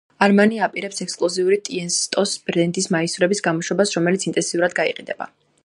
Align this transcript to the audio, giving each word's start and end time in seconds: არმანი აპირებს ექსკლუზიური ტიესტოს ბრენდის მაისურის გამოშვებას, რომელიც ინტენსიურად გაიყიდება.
არმანი 0.25 0.61
აპირებს 0.67 1.03
ექსკლუზიური 1.05 1.59
ტიესტოს 1.67 2.33
ბრენდის 2.47 2.89
მაისურის 2.97 3.45
გამოშვებას, 3.49 3.93
რომელიც 3.99 4.27
ინტენსიურად 4.33 4.77
გაიყიდება. 4.81 5.33